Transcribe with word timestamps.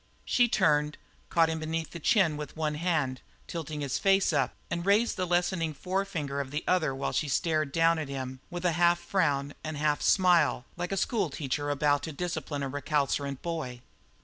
She 0.25 0.47
turned, 0.47 0.97
caught 1.29 1.47
him 1.47 1.59
beneath 1.59 1.91
the 1.91 1.99
chin 1.99 2.35
with 2.35 2.57
one 2.57 2.73
hand, 2.73 3.21
tilting 3.45 3.81
his 3.81 3.99
face, 3.99 4.33
and 4.33 4.83
raised 4.83 5.15
the 5.15 5.27
lessoning 5.27 5.75
forefinger 5.75 6.41
of 6.41 6.49
the 6.49 6.63
other 6.67 6.95
while 6.95 7.11
she 7.11 7.27
stared 7.27 7.71
down 7.71 7.99
at 7.99 8.09
him 8.09 8.39
with 8.49 8.65
a 8.65 8.71
half 8.71 8.97
frown 8.97 9.53
and 9.63 9.77
a 9.77 9.79
half 9.79 10.01
smile 10.01 10.65
like 10.75 10.91
a 10.91 10.97
schoolteacher 10.97 11.69
about 11.69 12.01
to 12.01 12.11
discipline 12.11 12.63
a 12.63 12.67
recalcitrant 12.67 13.43
boy. 13.43 13.81